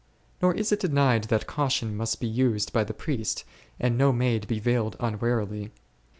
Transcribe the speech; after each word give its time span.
Nor 0.41 0.55
is 0.55 0.71
it 0.71 0.79
denied 0.79 1.25
that 1.25 1.45
caution 1.45 1.95
must 1.95 2.19
be 2.19 2.25
used 2.25 2.73
by 2.73 2.83
the 2.83 2.91
priest, 2.91 3.43
and 3.79 3.99
no 3.99 4.11
maid 4.11 4.47
be 4.47 4.57
veiled 4.59 4.95
unwarily. 4.99 5.71